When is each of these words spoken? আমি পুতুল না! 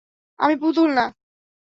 আমি 0.39 0.55
পুতুল 0.61 0.89
না! 0.97 1.05